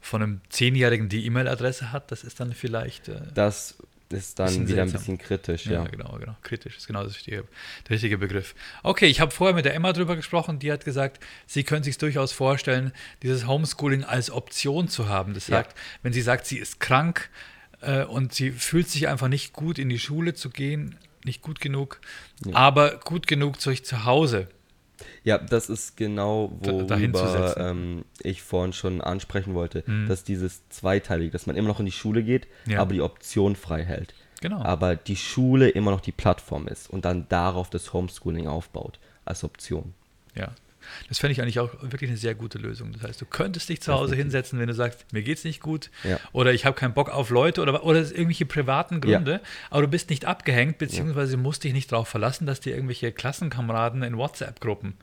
[0.00, 3.08] von einem Zehnjährigen die E-Mail-Adresse hat, das ist dann vielleicht.
[3.08, 3.76] Äh, Das
[4.14, 5.00] ist dann Bisschen wieder ein seltsam.
[5.16, 5.84] bisschen kritisch, Ja, ja.
[5.84, 6.36] genau, genau.
[6.42, 7.44] Kritisch ist genau das richtige,
[7.84, 8.54] der richtige Begriff.
[8.82, 11.98] Okay, ich habe vorher mit der Emma drüber gesprochen, die hat gesagt, sie können sich
[11.98, 15.34] durchaus vorstellen, dieses Homeschooling als Option zu haben.
[15.34, 15.56] Das Ja.
[15.58, 17.30] sagt, wenn sie sagt, sie ist krank
[17.80, 21.60] äh, und sie fühlt sich einfach nicht gut in die Schule zu gehen, nicht gut
[21.60, 22.00] genug,
[22.52, 24.48] aber gut genug zu zu Hause.
[25.22, 29.82] Ja, das ist genau, worüber ähm, ich vorhin schon ansprechen wollte.
[30.08, 32.80] Dass dieses Zweiteilige, dass man immer noch in die Schule geht, Ja.
[32.80, 34.14] aber die Option frei hält.
[34.40, 34.60] Genau.
[34.62, 39.42] Aber die Schule immer noch die Plattform ist und dann darauf das Homeschooling aufbaut als
[39.44, 39.94] Option.
[40.34, 40.52] Ja.
[41.08, 42.92] Das fände ich eigentlich auch wirklich eine sehr gute Lösung.
[42.92, 45.90] Das heißt, du könntest dich zu Hause hinsetzen, wenn du sagst, mir geht's nicht gut
[46.02, 46.18] Ja.
[46.32, 49.88] oder ich habe keinen Bock auf Leute oder, oder es irgendwelche privaten Gründe, aber du
[49.88, 54.94] bist nicht abgehängt, beziehungsweise musst dich nicht darauf verlassen, dass dir irgendwelche Klassenkameraden in WhatsApp-Gruppen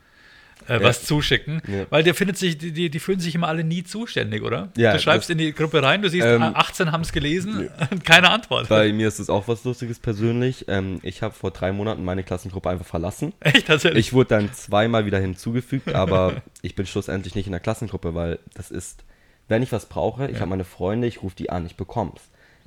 [0.68, 1.86] äh, was zuschicken, Ja.
[1.90, 4.70] weil der findet sich, die, die fühlen sich immer alle nie zuständig, oder?
[4.78, 7.70] Ja, du schreibst in die Gruppe rein, du siehst, Ähm, 18 haben es gelesen,
[8.04, 8.70] keine Antwort.
[8.70, 10.66] Bei mir ist es auch was Lustiges persönlich.
[10.68, 13.34] Ähm, ich habe vor drei Monaten meine Klassengruppe einfach verlassen.
[13.42, 14.08] Echt, tatsächlich.
[14.08, 18.40] Ich wurde dann zweimal wieder hinzugefügt, aber ich bin schlussendlich nicht in der Klassengruppe, weil
[18.54, 19.04] das ist,
[19.48, 22.22] wenn ich was brauche, ich habe meine Freunde, ich rufe die an, ich bekomm's.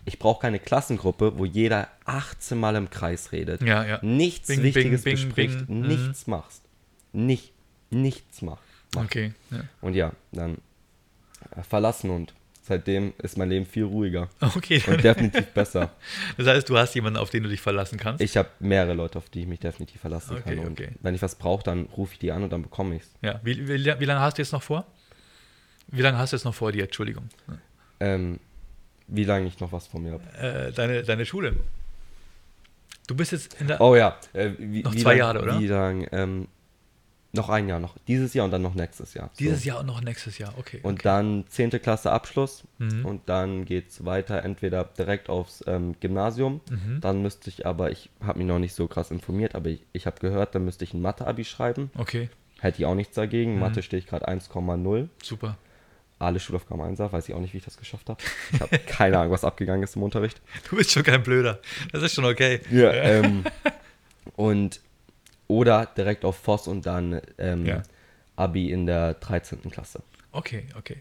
[0.07, 3.63] Ich brauche keine Klassengruppe, wo jeder 18 Mal im Kreis redet.
[3.63, 4.01] Ja, ja.
[4.03, 5.81] Nichts Bing, Wichtiges bing, bing, bespricht, bing.
[5.81, 5.87] Mhm.
[5.87, 6.61] nichts machst.
[7.15, 7.54] Nicht,
[7.95, 8.59] nichts mach,
[8.95, 9.07] macht.
[9.07, 9.61] okay, ja.
[9.81, 10.59] Und ja, dann
[11.57, 14.83] äh, verlassen und seitdem ist mein Leben viel ruhiger okay.
[14.87, 15.91] und definitiv besser.
[16.37, 18.23] Das heißt, du hast jemanden, auf den du dich verlassen kannst.
[18.23, 20.67] Ich habe mehrere Leute, auf die ich mich definitiv verlassen Okay, kann.
[20.67, 20.93] Und okay.
[21.01, 23.11] wenn ich was brauche, dann rufe ich die an und dann bekomme ich's.
[23.23, 24.87] Ja, wie, wie, wie lange hast du jetzt noch vor?
[25.89, 26.85] Wie lange hast du jetzt noch vor dir?
[26.85, 27.29] Entschuldigung.
[28.01, 28.41] Ähm,
[29.07, 30.25] wie lange ich noch was von mir habe.
[30.39, 31.57] Äh, deine, deine Schule.
[33.07, 33.81] Du bist jetzt in der.
[33.81, 35.61] Oh ja, äh, wie, Noch zwei lang, Jahre, oder?
[35.61, 36.49] Wie lang, ähm,
[37.35, 39.31] noch ein Jahr, noch dieses Jahr und dann noch nächstes Jahr.
[39.39, 39.69] dieses so.
[39.69, 40.81] Jahr und noch nächstes Jahr, okay.
[40.83, 41.03] Und okay.
[41.05, 41.71] dann 10.
[41.83, 43.05] Klasse Abschluss Mhm.
[43.05, 46.61] und dann geht es weiter entweder direkt aufs ähm, Gymnasium.
[46.71, 47.01] Mhm.
[47.01, 50.07] Dann müsste ich aber, ich habe mich noch nicht so krass informiert, aber ich, ich
[50.07, 51.91] habe gehört, dann müsste ich ein Mathe-Abi schreiben.
[51.97, 52.29] Okay,
[52.61, 53.21] Hätte ich auch nichts Mhm.
[53.21, 53.59] dagegen.
[53.59, 55.09] Mathe stehe ich gerade 1,0.
[55.23, 55.59] super.
[56.21, 58.23] Alle Schulaufgaben 1 weiß ich auch nicht, wie ich das geschafft habe.
[58.53, 60.41] Ich habe keine Ahnung, was abgegangen ist im Unterricht.
[60.71, 61.59] Du bist schon kein Blöder.
[61.93, 62.61] Das ist schon okay.
[62.71, 63.45] Ja, ähm,
[64.37, 64.81] und
[65.49, 67.83] oder direkt auf Voss und dann ähm, Ja.
[68.37, 69.71] Abi in der 13.
[69.71, 70.03] Klasse.
[70.33, 70.97] Okay, okay.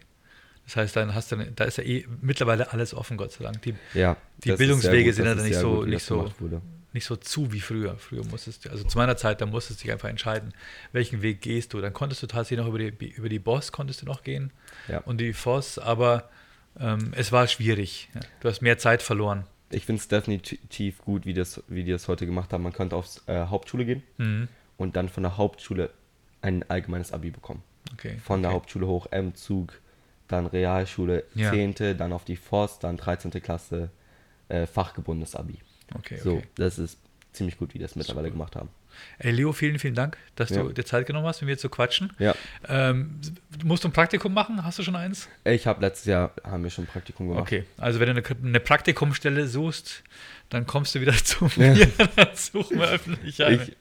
[0.66, 3.44] Das heißt, dann hast du, eine, da ist ja eh mittlerweile alles offen, Gott sei
[3.44, 3.62] Dank.
[3.64, 6.62] Die, Ja, Die Bildungswege sehr sind gut, ja dann nicht so- gut, nicht so-
[6.94, 7.98] nicht so zu wie früher.
[7.98, 10.54] Früher musstest du, also zu meiner Zeit, da musstest du dich einfach entscheiden,
[10.92, 11.82] welchen Weg gehst du.
[11.82, 14.52] Dann konntest du tatsächlich noch über die, über die Boss konntest du noch gehen
[14.88, 15.00] Ja.
[15.00, 16.30] und die Voss, aber
[16.80, 18.10] ähm, es war schwierig.
[18.14, 18.22] Ja.
[18.42, 19.46] Du hast mehr Zeit verloren.
[19.70, 22.64] Ich finde es definitiv gut, wie, das, wie die das heute gemacht haben.
[22.64, 24.48] Man könnte aufs äh, Hauptschule gehen Mhm.
[24.78, 25.90] und dann von der Hauptschule
[26.42, 27.64] ein allgemeines Abi bekommen.
[27.94, 28.18] Okay.
[28.24, 28.56] Von der okay.
[28.58, 29.80] Hauptschule hoch M-Zug,
[30.28, 31.52] dann Realschule Ja.
[31.52, 33.32] 10., dann auf die Voss, dann 13.
[33.42, 33.90] Klasse
[34.50, 35.58] äh, fachgebundenes Abi.
[35.96, 36.48] Okay, So, okay.
[36.56, 36.98] das ist
[37.34, 38.70] ziemlich gut, wie die das mittlerweile gemacht haben.
[39.20, 40.64] Ey, Leo, vielen, vielen Dank, dass Ja.
[40.64, 42.12] du dir Zeit genommen hast, mit mir zu quatschen.
[42.20, 42.34] Ja,
[42.68, 43.20] Ähm,
[43.64, 44.64] musst du ein Praktikum machen?
[44.64, 45.28] Hast du schon eins?
[45.44, 47.42] ich habe letztes Jahr, haben wir schon ein Praktikum gemacht.
[47.44, 50.04] Okay, also wenn du eine, eine Praktikumstelle suchst,
[50.50, 53.64] dann kommst du wieder zu mir, dann suchen wir öffentlich eine.
[53.64, 53.76] Ich,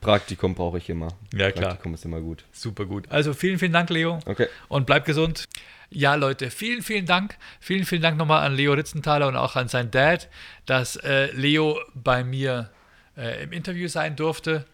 [0.00, 1.08] Praktikum brauche ich immer.
[1.32, 1.68] Ja, klar.
[1.70, 2.44] Praktikum ist immer gut.
[2.52, 3.10] Super gut.
[3.10, 4.18] Also vielen, vielen Dank, Leo.
[4.26, 4.48] Okay.
[4.68, 5.46] Und bleib gesund.
[5.90, 7.36] Ja, Leute, vielen, vielen Dank.
[7.60, 10.28] Vielen, vielen Dank nochmal an Leo Ritzenthaler und auch an sein Dad,
[10.66, 12.70] dass äh, Leo bei mir
[13.16, 14.64] äh, im Interview sein durfte.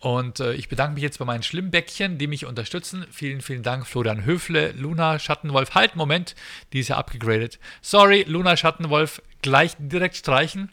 [0.00, 3.06] Und äh, ich bedanke mich jetzt bei meinen Schlimmbäckchen, die mich unterstützen.
[3.10, 5.74] Vielen, vielen Dank, Florian Höfle, Luna Schattenwolf.
[5.74, 6.34] Halt, Moment,
[6.72, 7.58] die ist ja abgegradet.
[7.82, 10.70] Sorry, Luna Schattenwolf, gleich direkt streichen.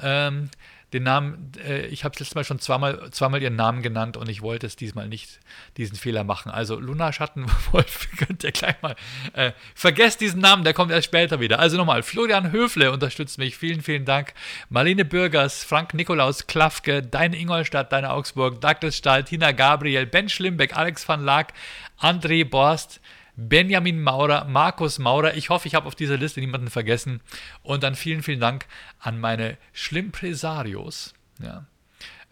[0.00, 0.48] Ähm,
[0.92, 4.42] den Namen, äh, ich habe letztes Mal schon zweimal, zweimal ihren Namen genannt und ich
[4.42, 5.40] wollte es diesmal nicht,
[5.76, 6.50] diesen Fehler machen.
[6.50, 8.94] Also Luna Schattenwolf, könnt ihr gleich mal,
[9.32, 11.58] äh, vergesst diesen Namen, der kommt erst später wieder.
[11.58, 14.34] Also nochmal, Florian Höfle unterstützt mich, vielen, vielen Dank.
[14.68, 20.76] Marlene Bürgers, Frank Nikolaus Klafke, Deine Ingolstadt, Deine Augsburg, Douglas Stahl, Tina Gabriel, Ben Schlimbeck,
[20.76, 21.52] Alex van Laak,
[22.00, 23.00] André Borst,
[23.36, 25.34] Benjamin Maurer, Markus Maurer.
[25.34, 27.20] Ich hoffe, ich habe auf dieser Liste niemanden vergessen.
[27.62, 28.66] Und dann vielen, vielen Dank
[28.98, 31.14] an meine Schlimmpresarios.
[31.42, 31.66] Ja,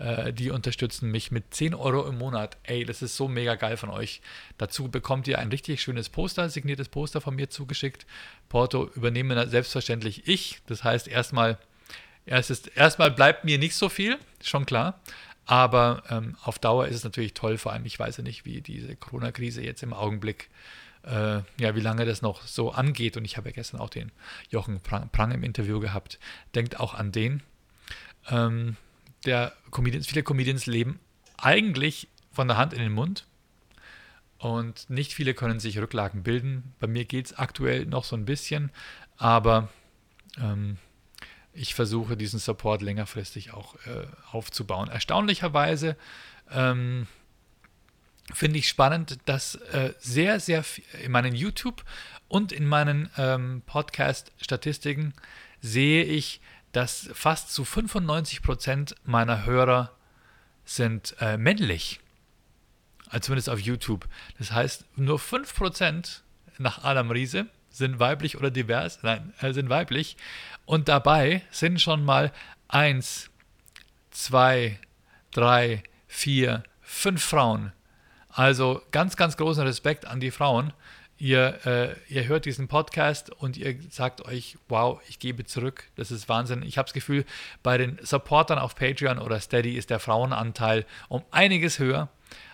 [0.01, 2.57] äh, die unterstützen mich mit 10 Euro im Monat.
[2.63, 4.23] Ey, das ist so mega geil von euch.
[4.57, 8.07] Dazu bekommt ihr ein richtig schönes Poster, signiertes Poster von mir zugeschickt.
[8.49, 10.61] Porto übernehme selbstverständlich ich.
[10.67, 11.59] Das heißt, erstmal,
[12.25, 15.01] erstes, erstmal bleibt mir nicht so viel, schon klar.
[15.45, 18.61] Aber ähm, auf Dauer ist es natürlich toll, vor allem ich weiß ja nicht, wie
[18.61, 20.49] diese Corona-Krise jetzt im Augenblick,
[21.05, 23.17] äh, ja, wie lange das noch so angeht.
[23.17, 24.13] Und ich habe ja gestern auch den
[24.51, 26.19] Jochen Prang, Prang im Interview gehabt.
[26.55, 27.43] Denkt auch an den.
[28.29, 28.77] Ähm,
[29.25, 31.01] der Comedians, viele Comedians leben
[31.37, 33.27] eigentlich von der Hand in den Mund.
[34.39, 36.75] Und nicht viele können sich Rücklagen bilden.
[36.81, 38.71] Bei mir geht es aktuell noch so ein bisschen,
[39.19, 39.69] aber
[40.39, 40.79] ähm,
[41.53, 44.89] ich versuche diesen Support längerfristig auch äh, aufzubauen.
[44.89, 45.97] Erstaunlicherweise
[46.51, 47.07] ähm,
[48.33, 51.85] finde ich spannend, dass äh, sehr, sehr viel in meinen YouTube
[52.29, 55.15] und in meinen ähm, Podcast-Statistiken
[55.61, 56.41] sehe ich,
[56.73, 59.93] dass fast zu 95 Prozent meiner Hörer
[60.65, 62.01] sind äh, männlich.
[63.09, 64.07] Also zumindest auf YouTube.
[64.39, 66.21] Das heißt, nur 5%
[66.59, 70.17] nach Adam Riese sind weiblich oder divers, nein, äh, sind weiblich.
[70.65, 72.33] Und dabei sind schon mal
[72.69, 73.31] 1,
[74.13, 74.79] 2,
[75.33, 77.73] 3, 4, 5 Frauen.
[78.33, 80.73] Also ganz, ganz großen Respekt an die Frauen.
[81.19, 85.85] Ihr, äh, ihr hört diesen Podcast und ihr sagt euch, wow, ich gebe zurück.
[85.97, 86.63] Das ist Wahnsinn.
[86.63, 87.27] Ich habe das Gefühl,
[87.63, 92.09] bei den Supportern auf Patreon oder Steady ist der Frauenanteil um einiges höher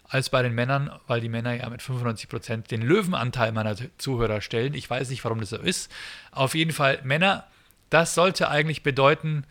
[0.09, 4.41] als bei den Männern, weil die Männer ja mit 95 Prozent den Löwenanteil meiner Zuhörer
[4.41, 4.75] stellen.
[4.75, 5.91] Ich weiß nicht, warum das so ist.
[6.33, 7.45] Auf jeden Fall, Männer,
[7.91, 9.45] das sollte eigentlich bedeuten,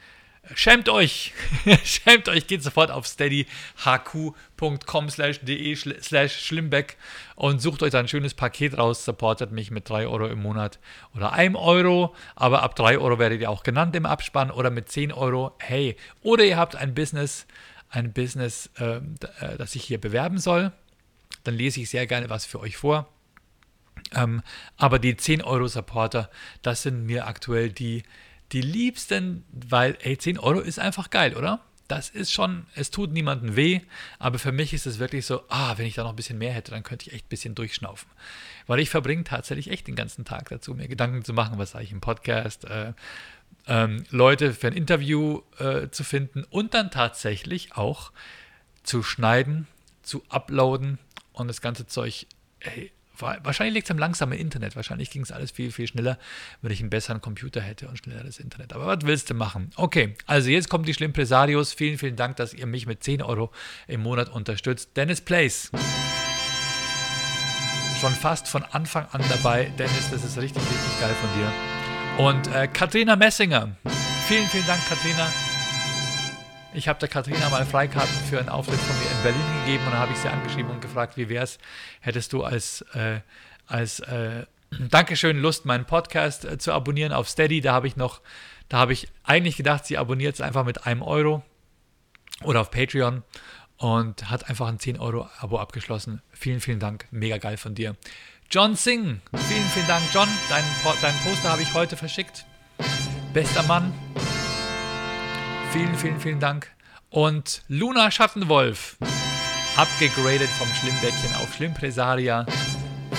[0.54, 1.34] Schämt euch!
[1.84, 2.46] Schämt euch!
[2.46, 6.98] Geht sofort auf steadyhq.com slash de slash schlimmbeck
[7.36, 9.06] und sucht euch da ein schönes Paket raus.
[9.06, 10.80] Supportet mich mit 3 Euro im Monat
[11.16, 12.16] oder 1 Euro.
[12.36, 15.56] Aber ab 3 Euro werdet ihr auch genannt im Abspann oder mit 10 Euro.
[15.58, 15.96] Hey!
[16.22, 17.48] Oder ihr habt ein Business,
[17.90, 19.02] ein Business, äh,
[19.58, 20.72] das ich hier bewerben soll.
[21.44, 23.10] Dann lese ich sehr gerne was für euch vor.
[24.14, 24.44] Ähm,
[24.78, 26.30] aber die 10 Euro Supporter,
[26.62, 28.04] das sind mir aktuell die,
[28.52, 31.62] die liebsten, weil, ey, 10 Euro ist einfach geil, oder?
[31.88, 33.82] Das ist schon, es tut niemandem weh,
[34.18, 36.54] aber für mich ist es wirklich so, ah, wenn ich da noch ein bisschen mehr
[36.54, 38.10] hätte, dann könnte ich echt ein bisschen durchschnaufen.
[38.66, 41.84] Weil ich verbringe tatsächlich echt den ganzen Tag dazu, mir Gedanken zu machen, was sage
[41.84, 42.94] ich im Podcast, äh,
[43.68, 48.12] ähm, Leute für ein Interview äh, zu finden und dann tatsächlich auch
[48.84, 49.68] zu schneiden,
[50.02, 50.98] zu uploaden
[51.34, 52.26] und das ganze Zeug
[52.62, 54.76] ey, Wahrscheinlich liegt es am langsamen Internet.
[54.76, 56.18] Wahrscheinlich ging es alles viel, viel schneller,
[56.62, 58.74] wenn ich einen besseren Computer hätte und schnelleres Internet.
[58.74, 59.72] Aber was willst du machen?
[59.76, 61.74] Okay, also jetzt kommen die Schlimmpresarios.
[61.74, 63.52] Vielen, vielen Dank, dass ihr mich mit 10 Euro
[63.88, 64.92] im Monat unterstützt.
[64.96, 65.72] Dennis Place.
[68.00, 69.72] Schon fast von Anfang an dabei.
[69.78, 72.26] Dennis, das ist richtig, richtig geil von dir.
[72.26, 73.76] Und äh, Katrina Messinger.
[74.28, 75.32] Vielen, vielen Dank, Katrina.
[76.76, 79.92] Ich habe der Katrina mal Freikarten für einen Auftritt von mir in Berlin gegeben und
[79.94, 81.58] dann habe ich sie angeschrieben und gefragt, wie wäre es,
[82.02, 83.22] hättest du als, äh,
[83.66, 87.62] als äh, Dankeschön Lust, meinen Podcast äh, zu abonnieren auf Steady.
[87.62, 88.22] Da habe ich noch,
[88.68, 91.44] da habe ich eigentlich gedacht, sie abonniert es einfach mit einem Euro
[92.44, 93.24] oder auf Patreon
[93.78, 96.22] und hat einfach ein 10 Euro Abo abgeschlossen.
[96.32, 97.08] Vielen, vielen Dank.
[97.10, 97.96] Mega geil von dir.
[98.52, 99.22] John Singh.
[99.48, 100.28] Vielen, vielen Dank, John.
[100.50, 100.68] Deinen,
[101.02, 102.46] deinen Poster habe ich heute verschickt.
[103.34, 103.94] Bester Mann.
[105.76, 106.72] Vielen, vielen, vielen Dank.
[107.10, 108.96] Und Luna Schattenwolf,
[109.76, 112.46] abgegradet vom Schlimmbäckchen auf Schlimmpresaria.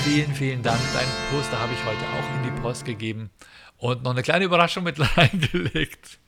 [0.05, 0.81] Vielen, vielen Dank.
[0.95, 3.29] Dein Poster habe ich heute auch in die Post gegeben
[3.77, 6.19] und noch eine kleine Überraschung mit reingelegt.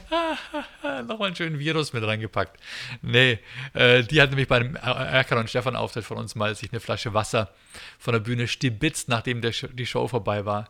[0.84, 2.62] Nochmal einen schönen Virus mit reingepackt.
[3.02, 3.40] Nee,
[3.74, 6.80] äh, die hat nämlich bei dem Erkan und Stefan Auftritt von uns mal sich eine
[6.80, 7.52] Flasche Wasser
[7.98, 10.70] von der Bühne stibitzt, nachdem der, die Show vorbei war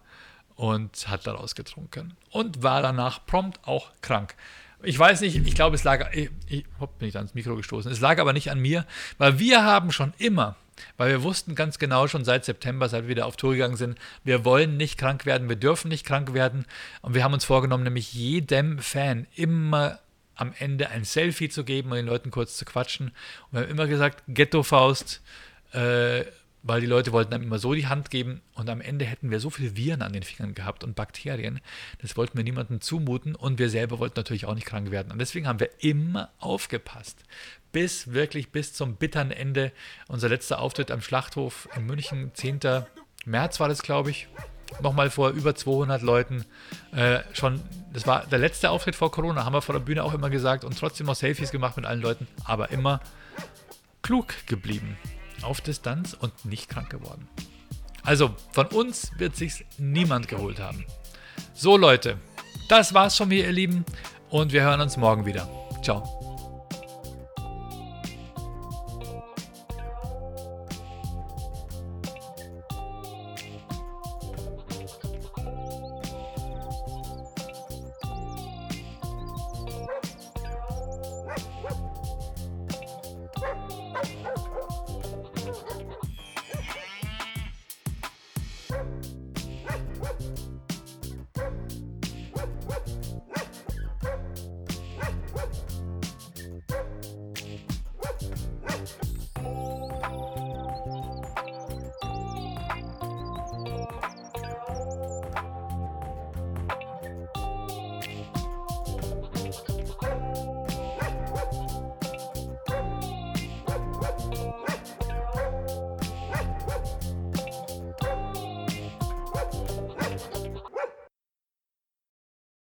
[0.58, 4.36] und hat daraus getrunken und war danach prompt auch krank.
[4.84, 7.92] Ich weiß nicht, ich glaube, es lag, ich, ich hopp, bin ich ans Mikro gestoßen,
[7.92, 8.86] es lag aber nicht an mir,
[9.18, 10.56] weil wir haben schon immer,
[10.98, 13.98] weil wir wussten ganz genau schon seit September, seit wir wieder auf Tour gegangen sind,
[14.24, 16.66] wir wollen nicht krank werden, wir dürfen nicht krank werden
[17.02, 20.00] und wir haben uns vorgenommen, nämlich jedem Fan immer
[20.36, 23.08] am Ende ein Selfie zu geben und den Leuten kurz zu quatschen.
[23.08, 25.22] Und wir haben immer gesagt, Ghetto-Faust,
[25.74, 26.26] äh,
[26.68, 29.40] weil die Leute wollten dann immer so die Hand geben und am Ende hätten wir
[29.40, 31.62] so viele Viren an den Fingern gehabt und Bakterien.
[32.02, 35.12] Das wollten wir niemandem zumuten und wir selber wollten natürlich auch nicht krank werden.
[35.12, 37.24] Und deswegen haben wir immer aufgepasst.
[37.72, 39.72] Bis wirklich bis zum bitteren Ende.
[40.08, 42.60] Unser letzter Auftritt am Schlachthof in München, 10.
[43.26, 44.28] März war das, glaube ich.
[44.82, 46.44] Nochmal vor über 200 Leuten.
[46.92, 47.62] Äh, schon,
[47.94, 50.66] das war der letzte Auftritt vor Corona, haben wir vor der Bühne auch immer gesagt
[50.66, 53.00] und trotzdem noch Selfies gemacht mit allen Leuten, aber immer
[54.02, 54.98] klug geblieben
[55.44, 57.28] auf Distanz und nicht krank geworden.
[58.04, 60.86] Also von uns wird sich's niemand geholt haben.
[61.54, 62.18] So Leute,
[62.70, 63.86] das war's von mir, ihr Lieben,
[64.30, 65.48] und wir hören uns morgen wieder.
[65.82, 66.17] Ciao.